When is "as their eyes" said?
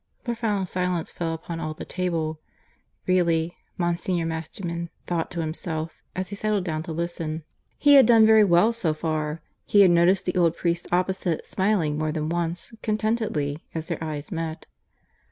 13.75-14.31